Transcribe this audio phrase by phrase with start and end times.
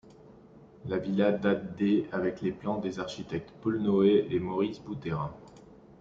[0.87, 5.31] La villa date des avec les plans des architectes Paul Noë et Maurice Boutterin.